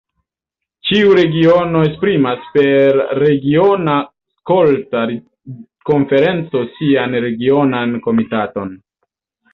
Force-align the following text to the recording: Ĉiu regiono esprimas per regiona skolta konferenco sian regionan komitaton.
Ĉiu 0.87 1.11
regiono 1.17 1.81
esprimas 1.89 2.47
per 2.55 2.97
regiona 3.23 3.97
skolta 4.31 5.05
konferenco 5.91 6.65
sian 6.79 7.19
regionan 7.29 7.99
komitaton. 8.09 8.79